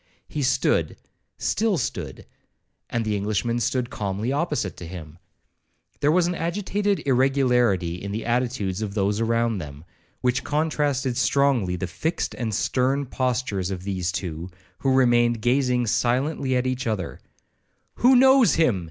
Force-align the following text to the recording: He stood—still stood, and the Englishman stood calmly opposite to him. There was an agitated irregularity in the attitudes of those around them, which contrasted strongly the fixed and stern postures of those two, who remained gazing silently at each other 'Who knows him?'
He 0.27 0.41
stood—still 0.41 1.77
stood, 1.77 2.25
and 2.89 3.05
the 3.05 3.15
Englishman 3.15 3.59
stood 3.59 3.91
calmly 3.91 4.31
opposite 4.31 4.75
to 4.77 4.87
him. 4.87 5.19
There 5.99 6.11
was 6.11 6.25
an 6.25 6.33
agitated 6.33 7.03
irregularity 7.05 8.01
in 8.01 8.11
the 8.11 8.25
attitudes 8.25 8.81
of 8.81 8.95
those 8.95 9.19
around 9.21 9.59
them, 9.59 9.85
which 10.21 10.43
contrasted 10.43 11.17
strongly 11.17 11.75
the 11.75 11.85
fixed 11.85 12.33
and 12.33 12.51
stern 12.51 13.05
postures 13.05 13.69
of 13.69 13.83
those 13.83 14.11
two, 14.11 14.49
who 14.79 14.91
remained 14.91 15.39
gazing 15.39 15.85
silently 15.85 16.55
at 16.55 16.65
each 16.65 16.87
other 16.87 17.19
'Who 17.97 18.15
knows 18.15 18.55
him?' 18.55 18.79